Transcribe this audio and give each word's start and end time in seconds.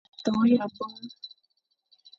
Ma 0.03 0.07
to 0.23 0.31
yʼaboñ, 0.51 0.93